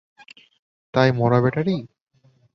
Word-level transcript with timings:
তাই 0.93 1.09
মরা 1.11 1.39
ব্যাটারি? 1.43 1.77